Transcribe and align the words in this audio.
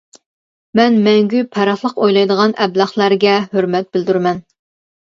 مەن 0.79 0.97
مەڭگۈ 1.07 1.43
پەرقلىق 1.57 2.01
ئويلايدىغان 2.07 2.59
ئەبلەخلەرگە 2.65 3.39
ھۆرمەت 3.55 3.95
بىلدۈرىمەن. 3.97 4.47